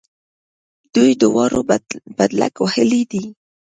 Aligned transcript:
دوی 0.95 1.11
دواړو 1.21 1.59
بدلک 2.17 2.53
وهلی 2.63 3.01
دی. 3.11 3.23